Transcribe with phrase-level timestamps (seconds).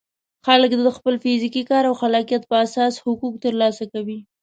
[0.45, 4.19] خلک د خپل فزیکي کار او خلاقیت په اساس حقوق ترلاسه کوي.